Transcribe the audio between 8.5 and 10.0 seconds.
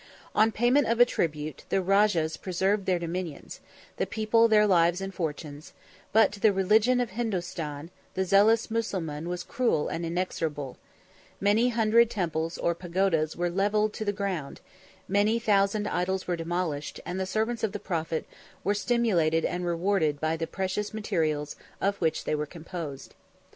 Mussulman was cruel